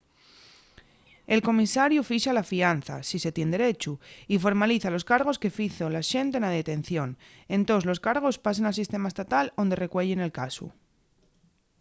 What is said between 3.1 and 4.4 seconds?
se tien derechu y